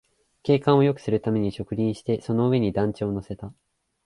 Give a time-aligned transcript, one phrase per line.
[0.41, 3.53] 景観をよくするために植林して、その上に団地を乗せた